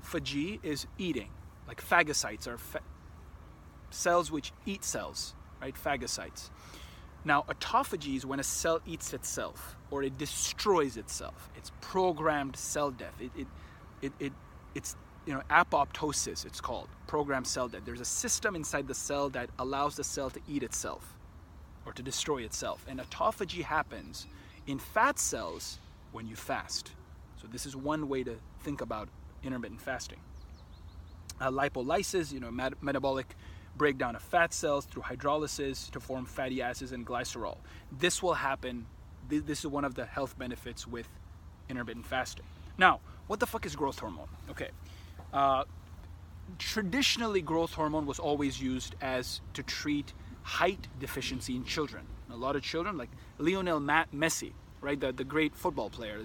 phagy 0.04 0.58
is 0.62 0.86
eating. 0.98 1.30
Like 1.66 1.82
phagocytes 1.82 2.46
are 2.46 2.58
fa- 2.58 2.80
cells 3.90 4.30
which 4.30 4.52
eat 4.66 4.84
cells, 4.84 5.34
right? 5.60 5.74
Phagocytes. 5.74 6.50
Now, 7.24 7.44
autophagy 7.48 8.16
is 8.16 8.26
when 8.26 8.40
a 8.40 8.44
cell 8.44 8.80
eats 8.86 9.12
itself 9.12 9.76
or 9.90 10.02
it 10.02 10.18
destroys 10.18 10.96
itself. 10.96 11.50
It's 11.56 11.70
programmed 11.80 12.56
cell 12.56 12.90
death. 12.90 13.14
It, 13.20 13.30
it, 13.36 13.46
it, 14.02 14.12
it, 14.18 14.32
it's 14.74 14.96
you 15.26 15.34
know 15.34 15.42
apoptosis. 15.50 16.44
It's 16.44 16.60
called 16.60 16.88
programmed 17.06 17.46
cell 17.46 17.68
death. 17.68 17.82
There's 17.84 18.00
a 18.00 18.04
system 18.04 18.56
inside 18.56 18.88
the 18.88 18.94
cell 18.94 19.28
that 19.30 19.50
allows 19.58 19.96
the 19.96 20.04
cell 20.04 20.30
to 20.30 20.40
eat 20.48 20.62
itself 20.62 21.14
or 21.86 21.92
to 21.92 22.02
destroy 22.02 22.42
itself. 22.42 22.84
And 22.88 23.00
autophagy 23.00 23.62
happens 23.62 24.26
in 24.66 24.78
fat 24.78 25.18
cells 25.18 25.78
when 26.12 26.26
you 26.26 26.36
fast. 26.36 26.92
So 27.40 27.48
this 27.48 27.66
is 27.66 27.74
one 27.74 28.08
way 28.08 28.22
to 28.24 28.36
think 28.60 28.80
about 28.80 29.08
intermittent 29.42 29.80
fasting. 29.80 30.20
Uh, 31.40 31.50
lipolysis, 31.50 32.32
you 32.32 32.40
know, 32.40 32.50
met- 32.50 32.80
metabolic 32.82 33.34
breakdown 33.76 34.14
of 34.14 34.22
fat 34.22 34.52
cells 34.52 34.84
through 34.84 35.02
hydrolysis 35.02 35.90
to 35.90 35.98
form 35.98 36.24
fatty 36.26 36.62
acids 36.62 36.92
and 36.92 37.06
glycerol. 37.06 37.56
This 37.90 38.22
will 38.22 38.34
happen. 38.34 38.86
Th- 39.28 39.44
this 39.44 39.60
is 39.60 39.66
one 39.66 39.84
of 39.84 39.94
the 39.94 40.04
health 40.04 40.38
benefits 40.38 40.86
with 40.86 41.08
intermittent 41.68 42.06
fasting. 42.06 42.44
Now, 42.78 43.00
what 43.26 43.40
the 43.40 43.46
fuck 43.46 43.66
is 43.66 43.74
growth 43.74 43.98
hormone? 43.98 44.28
Okay. 44.50 44.68
Uh, 45.32 45.64
traditionally, 46.58 47.40
growth 47.40 47.72
hormone 47.72 48.06
was 48.06 48.18
always 48.18 48.60
used 48.60 48.94
as 49.00 49.40
to 49.54 49.62
treat 49.62 50.12
height 50.42 50.88
deficiency 51.00 51.56
in 51.56 51.64
children. 51.64 52.04
A 52.30 52.37
lot 52.37 52.56
of 52.56 52.62
children, 52.62 52.96
like 52.96 53.11
Lionel 53.38 53.80
Messi, 53.80 54.52
right, 54.80 54.99
the, 54.99 55.12
the 55.12 55.25
great 55.25 55.54
football 55.54 55.90
player, 55.90 56.20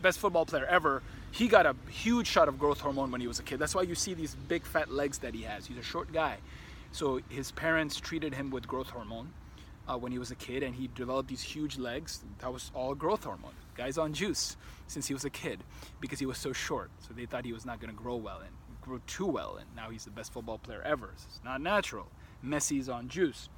best 0.00 0.18
football 0.18 0.44
player 0.44 0.66
ever, 0.66 1.02
he 1.30 1.48
got 1.48 1.66
a 1.66 1.74
huge 1.88 2.26
shot 2.26 2.48
of 2.48 2.58
growth 2.58 2.80
hormone 2.80 3.10
when 3.10 3.20
he 3.20 3.26
was 3.26 3.38
a 3.38 3.42
kid. 3.42 3.58
That's 3.58 3.74
why 3.74 3.82
you 3.82 3.94
see 3.94 4.14
these 4.14 4.34
big 4.34 4.64
fat 4.64 4.90
legs 4.90 5.18
that 5.18 5.34
he 5.34 5.42
has. 5.42 5.66
He's 5.66 5.78
a 5.78 5.82
short 5.82 6.12
guy. 6.12 6.38
So 6.90 7.20
his 7.28 7.52
parents 7.52 7.98
treated 7.98 8.34
him 8.34 8.50
with 8.50 8.66
growth 8.66 8.90
hormone 8.90 9.30
uh, 9.88 9.96
when 9.96 10.12
he 10.12 10.18
was 10.18 10.30
a 10.30 10.34
kid, 10.34 10.62
and 10.62 10.74
he 10.74 10.90
developed 10.94 11.28
these 11.28 11.42
huge 11.42 11.78
legs. 11.78 12.22
That 12.40 12.52
was 12.52 12.70
all 12.74 12.94
growth 12.94 13.24
hormone. 13.24 13.54
Guy's 13.74 13.96
on 13.96 14.12
juice 14.12 14.56
since 14.86 15.06
he 15.06 15.14
was 15.14 15.24
a 15.24 15.30
kid 15.30 15.64
because 16.00 16.18
he 16.18 16.26
was 16.26 16.36
so 16.36 16.52
short. 16.52 16.90
So 16.98 17.14
they 17.14 17.24
thought 17.24 17.46
he 17.46 17.52
was 17.52 17.64
not 17.64 17.80
going 17.80 17.94
to 17.94 17.96
grow 17.96 18.16
well 18.16 18.40
and 18.40 18.50
grow 18.82 19.00
too 19.06 19.26
well, 19.26 19.56
and 19.58 19.66
now 19.74 19.88
he's 19.88 20.04
the 20.04 20.10
best 20.10 20.32
football 20.32 20.58
player 20.58 20.82
ever. 20.82 21.10
It's 21.14 21.40
not 21.44 21.62
natural. 21.62 22.08
Messi's 22.44 22.88
on 22.88 23.08
juice. 23.08 23.48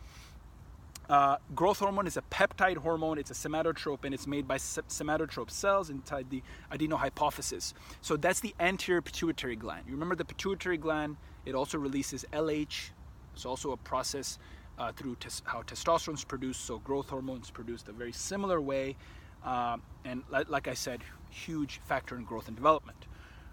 Uh, 1.09 1.37
growth 1.55 1.81
hormone 1.81 2.07
is 2.07 2.17
a 2.17 2.23
peptide 2.23 2.79
hormone. 2.79 3.19
It's 3.19 3.31
a 3.31 3.35
somatotrope, 3.35 4.05
and 4.05 4.15
it's 4.15 4.27
made 4.27 4.49
by 4.49 4.57
somatotrope 4.57 5.51
cells 5.51 5.91
inside 5.91 6.31
the 6.31 6.43
adenohypophysis. 6.73 7.75
So 8.01 8.17
that's 8.17 8.41
the 8.41 8.55
anterior 8.59 9.03
pituitary 9.03 9.57
gland. 9.57 9.85
You 9.87 9.93
remember 9.93 10.15
the 10.15 10.25
pituitary 10.25 10.79
gland? 10.79 11.17
It 11.45 11.55
also 11.55 11.79
releases 11.79 12.25
LH. 12.33 12.91
It's 13.35 13.45
also 13.45 13.73
a 13.73 13.77
process 13.77 14.39
uh, 14.79 14.93
through 14.93 15.17
tes- 15.17 15.43
how 15.45 15.63
testosterone 15.63 16.15
is 16.15 16.25
produced. 16.25 16.65
So 16.65 16.79
growth 16.79 17.11
hormones 17.11 17.51
produced 17.51 17.89
a 17.89 17.93
very 17.93 18.13
similar 18.13 18.61
way. 18.61 18.97
Uh, 19.45 19.77
and 20.07 20.23
li- 20.33 20.45
like 20.49 20.69
I 20.69 20.75
said, 20.75 21.03
huge 21.29 21.81
factor 21.85 22.17
in 22.17 22.25
growth 22.25 22.49
and 22.49 22.57
development. 22.57 23.07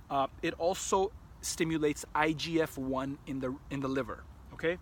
Uh, 0.09 0.27
it 0.41 0.53
also 0.57 1.11
stimulates 1.41 2.05
IGF-1 2.15 3.17
in 3.27 3.39
the 3.39 3.55
in 3.71 3.81
the 3.81 3.87
liver. 3.87 4.23
Okay. 4.53 4.77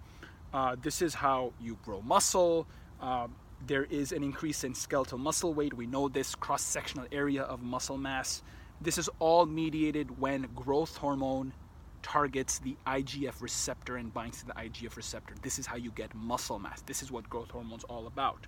Uh, 0.53 0.75
this 0.81 1.01
is 1.01 1.13
how 1.13 1.53
you 1.59 1.77
grow 1.83 2.01
muscle. 2.01 2.67
Uh, 3.01 3.27
there 3.67 3.85
is 3.85 4.11
an 4.11 4.23
increase 4.23 4.63
in 4.63 4.73
skeletal 4.73 5.17
muscle 5.17 5.53
weight. 5.53 5.73
We 5.73 5.85
know 5.85 6.07
this 6.07 6.35
cross 6.35 6.63
sectional 6.63 7.07
area 7.11 7.43
of 7.43 7.61
muscle 7.61 7.97
mass. 7.97 8.41
This 8.81 8.97
is 8.97 9.09
all 9.19 9.45
mediated 9.45 10.19
when 10.19 10.47
growth 10.55 10.97
hormone 10.97 11.53
targets 12.01 12.59
the 12.59 12.77
IGF 12.87 13.41
receptor 13.41 13.97
and 13.97 14.13
binds 14.13 14.39
to 14.39 14.47
the 14.47 14.53
IGF 14.53 14.95
receptor. 14.95 15.35
This 15.41 15.59
is 15.59 15.65
how 15.65 15.75
you 15.75 15.91
get 15.91 16.15
muscle 16.15 16.57
mass. 16.57 16.81
This 16.81 17.03
is 17.03 17.11
what 17.11 17.29
growth 17.29 17.51
hormone 17.51 17.79
is 17.79 17.83
all 17.85 18.07
about. 18.07 18.47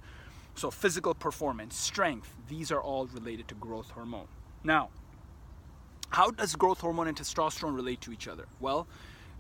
So, 0.56 0.72
physical 0.72 1.14
performance, 1.14 1.76
strength, 1.76 2.34
these 2.50 2.72
are 2.72 2.82
all 2.82 3.08
related 3.08 3.48
to 3.50 3.56
growth 3.56 3.90
hormone. 3.92 4.28
Now, 4.64 4.90
how 6.10 6.32
does 6.32 6.56
growth 6.56 6.82
hormone 6.82 7.08
and 7.08 7.18
testosterone 7.18 7.76
relate 7.76 8.02
to 8.02 8.12
each 8.12 8.28
other? 8.28 8.46
Well, 8.60 8.88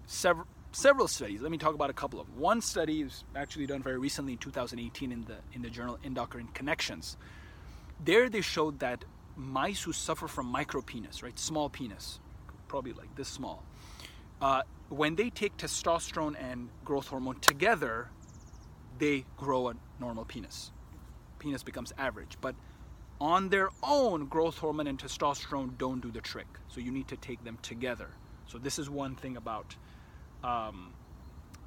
several 0.08 0.48
several 0.71 1.07
studies. 1.07 1.41
Let 1.41 1.51
me 1.51 1.57
talk 1.57 1.75
about 1.75 1.89
a 1.89 1.93
couple 1.93 2.19
of 2.19 2.27
them. 2.27 2.39
One 2.39 2.61
study 2.61 3.01
is 3.01 3.23
actually 3.35 3.65
done 3.67 3.83
very 3.83 3.97
recently 3.97 4.33
in 4.33 4.39
2018 4.39 5.11
in 5.11 5.23
the 5.25 5.37
in 5.53 5.61
the 5.61 5.69
journal 5.69 5.99
Endocrine 6.03 6.47
Connections. 6.53 7.17
There 8.03 8.29
they 8.29 8.41
showed 8.41 8.79
that 8.79 9.05
mice 9.35 9.83
who 9.83 9.93
suffer 9.93 10.27
from 10.27 10.53
micropenis, 10.53 11.23
right, 11.23 11.37
small 11.37 11.69
penis, 11.69 12.19
probably 12.67 12.93
like 12.93 13.15
this 13.15 13.27
small, 13.27 13.63
uh, 14.41 14.63
when 14.89 15.15
they 15.15 15.29
take 15.29 15.55
testosterone 15.57 16.35
and 16.39 16.69
growth 16.83 17.07
hormone 17.07 17.39
together, 17.39 18.09
they 18.97 19.25
grow 19.37 19.69
a 19.69 19.75
normal 19.99 20.25
penis. 20.25 20.71
Penis 21.39 21.63
becomes 21.63 21.93
average, 21.97 22.37
but 22.41 22.55
on 23.19 23.49
their 23.49 23.69
own, 23.83 24.25
growth 24.25 24.57
hormone 24.57 24.87
and 24.87 24.97
testosterone 24.97 25.77
don't 25.77 26.01
do 26.01 26.11
the 26.11 26.21
trick. 26.21 26.47
So 26.67 26.81
you 26.81 26.91
need 26.91 27.07
to 27.09 27.17
take 27.17 27.43
them 27.43 27.59
together. 27.61 28.09
So 28.47 28.57
this 28.57 28.79
is 28.79 28.89
one 28.89 29.15
thing 29.15 29.37
about 29.37 29.75
um, 30.43 30.93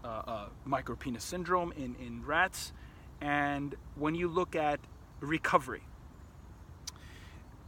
uh, 0.05 0.07
uh, 0.07 0.49
micropenis 0.67 1.23
syndrome 1.23 1.73
in, 1.73 1.97
in 1.97 2.25
rats. 2.25 2.73
And 3.21 3.75
when 3.97 4.15
you 4.15 4.29
look 4.29 4.55
at 4.57 4.81
recovery, 5.21 5.83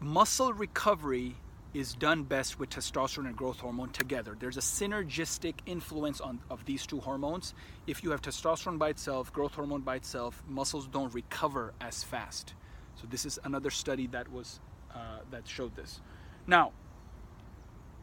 muscle 0.01 0.53
recovery 0.53 1.37
is 1.73 1.95
done 1.95 2.23
best 2.23 2.59
with 2.59 2.71
testosterone 2.71 3.27
and 3.27 3.37
growth 3.37 3.61
hormone 3.61 3.91
together. 3.91 4.37
There's 4.39 4.57
a 4.57 4.61
synergistic 4.61 5.55
influence 5.67 6.21
on, 6.21 6.41
of 6.51 6.65
these 6.65 6.87
two 6.87 7.01
hormones. 7.01 7.55
If 7.87 8.03
you 8.03 8.11
have 8.11 8.23
testosterone 8.23 8.79
by 8.79 8.91
itself, 8.91 9.33
growth 9.33 9.55
hormone 9.55 9.83
by 9.83 9.97
itself, 9.97 10.43
muscles 10.49 10.87
don't 10.87 11.13
recover 11.13 11.75
as 11.81 12.03
fast. 12.03 12.55
So 12.95 13.07
this 13.11 13.27
is 13.27 13.39
another 13.45 13.71
study 13.71 14.07
that 14.09 14.31
was 14.33 14.61
uh, 14.95 15.19
that 15.31 15.47
showed 15.47 15.77
this. 15.77 16.01
Now, 16.47 16.73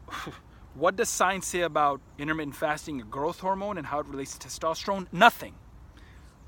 what 0.74 0.96
does 0.96 1.08
science 1.08 1.46
say 1.46 1.60
about 1.60 2.00
intermittent 2.18 2.56
fasting 2.56 2.98
growth 3.10 3.40
hormone 3.40 3.78
and 3.78 3.86
how 3.86 4.00
it 4.00 4.06
relates 4.06 4.36
to 4.36 4.48
testosterone? 4.48 5.06
Nothing. 5.12 5.54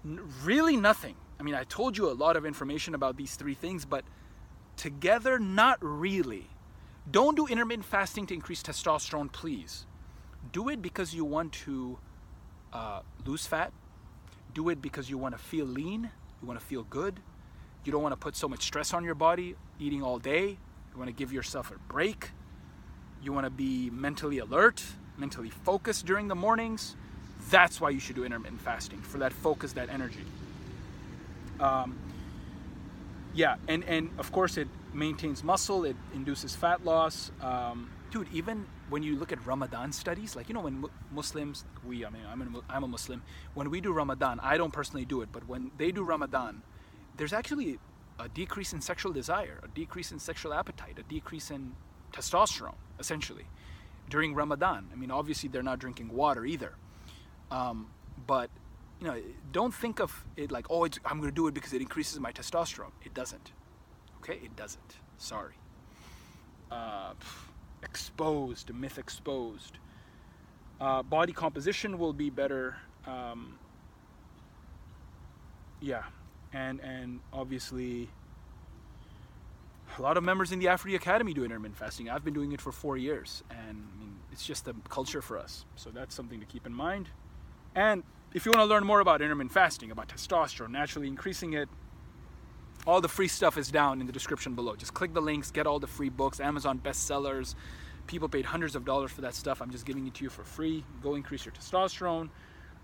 N- 0.05 0.21
really 0.45 0.77
nothing. 0.77 1.15
I 1.39 1.43
mean, 1.43 1.55
I 1.55 1.65
told 1.65 1.97
you 1.97 2.11
a 2.11 2.13
lot 2.13 2.37
of 2.37 2.45
information 2.45 2.95
about 2.95 3.17
these 3.17 3.37
three 3.37 3.55
things, 3.55 3.85
but 3.85 4.05
together, 4.77 5.39
not 5.39 5.79
really. 5.81 6.49
Don't 7.09 7.37
do 7.37 7.47
intermittent 7.47 7.85
fasting 7.85 8.27
to 8.27 8.35
increase 8.35 8.63
testosterone, 8.63 9.31
please. 9.31 9.87
Do 10.53 10.69
it 10.71 10.83
because 10.83 11.15
you 11.15 11.25
want 11.25 11.53
to 11.65 11.99
uh, 12.73 13.01
lose 13.25 13.47
fat. 13.47 13.73
Do 14.55 14.71
it 14.71 14.83
because 14.83 15.09
you 15.09 15.19
want 15.19 15.37
to 15.37 15.43
feel 15.43 15.67
lean. 15.67 16.11
You 16.43 16.49
want 16.49 16.59
to 16.59 16.67
feel 16.67 16.83
good. 16.85 17.21
You 17.85 17.93
don't 17.93 18.03
want 18.03 18.13
to 18.13 18.17
put 18.17 18.35
so 18.35 18.49
much 18.49 18.65
stress 18.65 18.93
on 18.93 19.05
your 19.05 19.15
body 19.15 19.55
eating 19.79 20.03
all 20.03 20.19
day. 20.19 20.49
You 20.49 20.99
want 20.99 21.09
to 21.09 21.15
give 21.15 21.33
yourself 21.33 21.71
a 21.71 21.79
break 21.93 22.31
you 23.27 23.33
want 23.33 23.45
to 23.45 23.51
be 23.51 23.91
mentally 23.91 24.39
alert, 24.39 24.83
mentally 25.19 25.51
focused 25.51 26.07
during 26.07 26.29
the 26.29 26.35
mornings, 26.35 26.97
that's 27.51 27.81
why 27.81 27.91
you 27.91 28.01
should 28.01 28.17
do 28.17 28.25
intermittent 28.25 28.61
fasting 28.61 29.01
for 29.01 29.19
that 29.19 29.33
focus, 29.33 29.73
that 29.75 29.89
energy. 29.91 30.25
Um, 31.61 31.99
yeah, 33.35 33.57
and, 33.69 33.85
and 33.85 34.11
of 34.19 34.33
course, 34.33 34.57
it 34.57 34.69
maintains 34.95 35.45
muscle, 35.45 35.85
it 35.85 35.97
induces 36.15 36.57
fat 36.57 36.85
loss. 36.85 37.31
Um, 37.43 37.91
dude, 38.11 38.29
even 38.33 38.67
when 38.89 39.03
you 39.03 39.17
look 39.17 39.33
at 39.33 39.45
Ramadan 39.45 39.93
studies, 39.93 40.37
like, 40.37 40.49
you 40.49 40.55
know, 40.55 40.63
when 40.63 40.85
Muslims, 41.13 41.65
we, 41.87 42.05
I 42.05 42.11
mean, 42.11 42.23
I'm 42.31 42.41
a, 42.41 42.73
I'm 42.73 42.85
a 42.85 42.89
Muslim, 42.89 43.23
when 43.55 43.71
we 43.71 43.81
do 43.81 43.93
Ramadan, 43.93 44.41
I 44.43 44.57
don't 44.57 44.73
personally 44.73 45.05
do 45.05 45.21
it, 45.23 45.29
but 45.33 45.47
when 45.49 45.71
they 45.77 45.91
do 45.93 46.03
Ramadan, 46.03 46.63
there's 47.17 47.33
actually 47.33 47.79
a 48.19 48.29
decrease 48.29 48.73
in 48.73 48.81
sexual 48.81 49.13
desire, 49.13 49.61
a 49.63 49.69
decrease 49.69 50.13
in 50.13 50.19
sexual 50.19 50.55
appetite, 50.55 50.99
a 50.99 51.03
decrease 51.03 51.51
in 51.51 51.73
testosterone, 52.13 52.75
essentially, 52.99 53.47
during 54.09 54.35
Ramadan. 54.35 54.89
I 54.93 54.97
mean, 54.97 55.11
obviously, 55.11 55.49
they're 55.49 55.63
not 55.63 55.79
drinking 55.79 56.09
water 56.09 56.45
either. 56.45 56.75
Um, 57.51 57.89
but, 58.27 58.51
you 59.01 59.07
know, 59.07 59.21
don't 59.53 59.75
think 59.75 60.01
of 60.01 60.25
it 60.37 60.51
like, 60.51 60.67
oh, 60.71 60.85
I'm 61.05 61.19
going 61.21 61.31
to 61.31 61.35
do 61.35 61.47
it 61.47 61.55
because 61.55 61.73
it 61.73 61.81
increases 61.81 62.19
my 62.21 62.33
testosterone. 62.33 62.93
It 63.05 63.15
doesn't. 63.15 63.53
Okay? 64.19 64.41
It 64.43 64.57
doesn't. 64.57 64.97
Sorry. 65.19 65.55
Uh, 66.71 67.13
exposed, 67.83 68.73
myth 68.75 68.99
exposed. 68.99 69.79
Uh, 70.81 71.03
body 71.03 71.33
composition 71.33 71.99
will 71.99 72.13
be 72.13 72.31
better. 72.31 72.77
Um, 73.07 73.59
yeah. 75.81 76.03
And, 76.53 76.81
and 76.81 77.21
obviously, 77.33 78.09
a 79.99 80.03
lot 80.03 80.17
of 80.17 80.25
members 80.25 80.53
in 80.53 80.59
the 80.59 80.67
Aphro-D 80.67 80.95
Academy 80.95 81.33
do 81.33 81.45
intermittent 81.45 81.77
fasting. 81.77 82.11
I've 82.11 82.25
been 82.25 82.35
doing 82.35 82.53
it 82.53 82.61
for 82.61 82.73
four 82.73 82.97
years, 82.97 83.43
and 83.51 83.59
I 83.95 84.01
mean, 84.01 84.17
it's 84.33 84.47
just 84.47 84.69
a 84.69 84.75
culture 84.89 85.23
for 85.23 85.39
us. 85.39 85.65
So 85.77 85.91
that's 85.91 86.15
something 86.15 86.41
to 86.41 86.47
keep 86.47 86.67
in 86.67 86.73
mind. 86.73 87.09
And 87.75 88.03
if 88.35 88.45
you 88.45 88.51
want 88.51 88.61
to 88.61 88.67
learn 88.67 88.85
more 88.85 89.01
about 89.01 89.23
intermittent 89.23 89.53
fasting, 89.53 89.91
about 89.91 90.09
testosterone, 90.09 90.71
naturally 90.71 91.09
increasing 91.09 91.55
it, 91.55 91.69
all 92.87 93.01
the 93.01 93.09
free 93.09 93.29
stuff 93.29 93.59
is 93.59 93.71
down 93.71 94.01
in 94.01 94.07
the 94.07 94.13
description 94.13 94.55
below. 94.55 94.77
Just 94.77 94.95
click 94.95 95.13
the 95.13 95.21
links, 95.21 95.51
get 95.51 95.67
all 95.67 95.79
the 95.79 95.87
free 95.87 96.09
books, 96.09 96.41
Amazon 96.41 96.81
bestsellers. 96.83 97.55
People 98.07 98.29
paid 98.29 98.45
hundreds 98.45 98.77
of 98.77 98.85
dollars 98.85 99.11
for 99.11 99.23
that 99.23 99.35
stuff. 99.35 99.61
I'm 99.61 99.71
just 99.71 99.85
giving 99.85 100.07
it 100.07 100.15
to 100.15 100.25
you 100.25 100.31
for 100.31 100.45
free. 100.45 100.85
Go 101.03 101.17
increase 101.17 101.45
your 101.45 101.53
testosterone. 101.53 102.29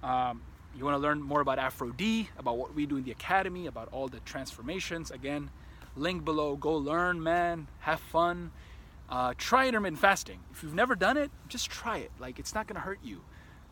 Um, 0.02 0.42
you 0.76 0.84
want 0.84 0.96
to 0.96 0.98
learn 0.98 1.22
more 1.22 1.40
about 1.40 1.58
Aphro-D, 1.58 2.30
about 2.38 2.56
what 2.56 2.74
we 2.74 2.86
do 2.86 2.96
in 2.96 3.04
the 3.04 3.12
academy, 3.12 3.66
about 3.66 3.88
all 3.92 4.08
the 4.08 4.20
transformations, 4.20 5.10
again, 5.10 5.50
link 5.96 6.24
below. 6.24 6.56
Go 6.56 6.74
learn, 6.74 7.22
man. 7.22 7.68
Have 7.80 8.00
fun. 8.00 8.50
Uh, 9.08 9.34
try 9.36 9.68
intermittent 9.68 10.00
fasting. 10.00 10.40
If 10.52 10.62
you've 10.62 10.74
never 10.74 10.94
done 10.94 11.16
it, 11.16 11.30
just 11.48 11.70
try 11.70 11.98
it. 11.98 12.10
Like 12.18 12.38
it's 12.38 12.54
not 12.54 12.66
gonna 12.66 12.80
hurt 12.80 13.00
you. 13.02 13.20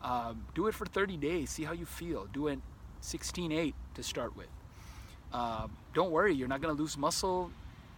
Um, 0.02 0.46
do 0.54 0.66
it 0.66 0.74
for 0.74 0.86
30 0.86 1.16
days. 1.16 1.50
See 1.50 1.64
how 1.64 1.72
you 1.72 1.86
feel. 1.86 2.26
Do 2.32 2.48
it 2.48 2.58
16-8 3.02 3.74
to 3.94 4.02
start 4.02 4.36
with. 4.36 4.48
Uh, 5.32 5.68
don't 5.94 6.10
worry. 6.10 6.34
You're 6.34 6.48
not 6.48 6.60
gonna 6.60 6.74
lose 6.74 6.96
muscle. 6.96 7.50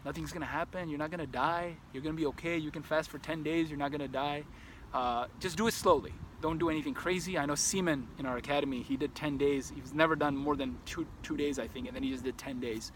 Nothing's 0.04 0.32
gonna 0.32 0.46
happen. 0.46 0.88
You're 0.88 0.98
not 0.98 1.10
gonna 1.10 1.26
die. 1.26 1.76
You're 1.92 2.02
gonna 2.02 2.16
be 2.16 2.26
okay. 2.26 2.58
You 2.58 2.70
can 2.70 2.82
fast 2.82 3.10
for 3.10 3.18
10 3.18 3.42
days. 3.42 3.68
You're 3.70 3.78
not 3.78 3.90
gonna 3.92 4.08
die. 4.08 4.44
Uh, 4.92 5.26
just 5.40 5.56
do 5.56 5.66
it 5.66 5.74
slowly. 5.74 6.12
Don't 6.40 6.58
do 6.58 6.68
anything 6.70 6.92
crazy. 6.92 7.38
I 7.38 7.46
know 7.46 7.54
Seaman 7.54 8.08
in 8.18 8.26
our 8.26 8.36
academy. 8.36 8.82
He 8.82 8.96
did 8.96 9.14
10 9.14 9.38
days. 9.38 9.72
He's 9.74 9.94
never 9.94 10.16
done 10.16 10.36
more 10.36 10.56
than 10.56 10.76
two 10.84 11.06
two 11.22 11.36
days, 11.36 11.58
I 11.58 11.68
think, 11.68 11.86
and 11.86 11.94
then 11.96 12.02
he 12.02 12.10
just 12.10 12.24
did 12.24 12.36
10 12.36 12.60
days. 12.60 12.92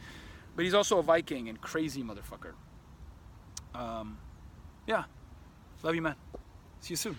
But 0.56 0.64
he's 0.64 0.74
also 0.74 0.98
a 0.98 1.02
Viking 1.02 1.48
and 1.50 1.60
crazy 1.60 2.02
motherfucker. 2.02 2.54
Um, 3.74 4.18
yeah. 4.86 5.04
Love 5.82 5.94
you, 5.94 6.02
man. 6.02 6.14
See 6.80 6.92
you 6.92 6.96
soon. 6.96 7.16